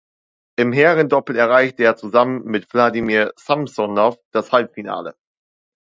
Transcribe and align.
Im 0.57 0.73
Herrendoppel 0.73 1.35
erreichte 1.35 1.83
er 1.83 1.95
zusammen 1.95 2.43
mit 2.45 2.73
Wladimir 2.73 3.33
Samsonow 3.37 4.17
das 4.31 4.51
Halbfinale. 4.51 5.13